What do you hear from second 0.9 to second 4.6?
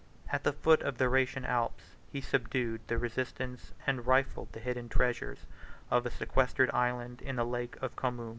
the Rhaetian Alps, he subdued the resistance, and rifled the